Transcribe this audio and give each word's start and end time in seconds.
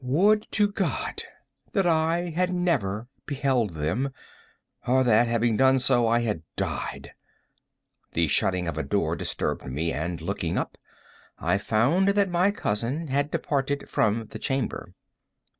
Would 0.03 0.47
to 0.53 0.67
God 0.67 1.21
that 1.73 1.85
I 1.85 2.31
had 2.31 2.51
never 2.51 3.07
beheld 3.27 3.75
them, 3.75 4.11
or 4.87 5.03
that, 5.03 5.27
having 5.27 5.57
done 5.57 5.77
so, 5.77 6.07
I 6.07 6.21
had 6.21 6.41
died! 6.55 7.13
The 8.13 8.27
shutting 8.27 8.67
of 8.67 8.79
a 8.79 8.83
door 8.83 9.15
disturbed 9.15 9.67
me, 9.67 9.93
and, 9.93 10.19
looking 10.19 10.57
up, 10.57 10.79
I 11.37 11.59
found 11.59 12.07
that 12.07 12.31
my 12.31 12.49
cousin 12.49 13.09
had 13.09 13.29
departed 13.29 13.87
from 13.87 14.25
the 14.31 14.39
chamber. 14.39 14.95